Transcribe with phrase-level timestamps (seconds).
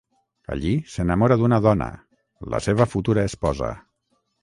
[0.55, 1.91] Allí s'enamora d'una dona,
[2.55, 3.73] la seva futura esposa.